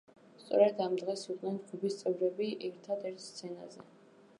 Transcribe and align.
სწორად 0.43 0.81
ამ 0.85 0.95
დღეს 1.01 1.27
იყვნენ 1.33 1.61
ჯგუფის 1.67 2.01
წევრები 2.01 2.49
ერთად 2.71 3.09
ერთ 3.13 3.25
სცენაზე. 3.31 3.89